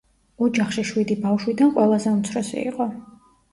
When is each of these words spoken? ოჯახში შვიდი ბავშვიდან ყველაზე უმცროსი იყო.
ოჯახში 0.45 0.83
შვიდი 0.91 1.17
ბავშვიდან 1.27 1.71
ყველაზე 1.77 2.17
უმცროსი 2.17 2.61
იყო. 2.73 2.91